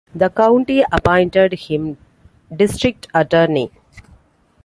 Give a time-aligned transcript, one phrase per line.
[0.15, 1.95] The county appointed him
[2.55, 3.69] district attorney.